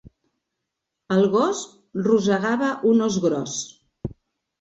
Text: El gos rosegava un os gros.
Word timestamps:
El 1.15 1.27
gos 1.35 1.59
rosegava 2.07 2.71
un 2.93 3.05
os 3.09 3.19
gros. 3.27 3.59